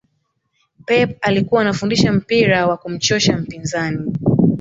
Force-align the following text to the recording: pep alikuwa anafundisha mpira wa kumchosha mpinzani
pep 0.85 1.17
alikuwa 1.21 1.61
anafundisha 1.61 2.11
mpira 2.13 2.67
wa 2.67 2.77
kumchosha 2.77 3.37
mpinzani 3.37 4.13